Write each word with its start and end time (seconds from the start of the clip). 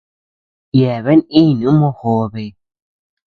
Yeabean 0.79 1.21
iʼnuu 1.41 1.71
mojobe. 1.79 2.45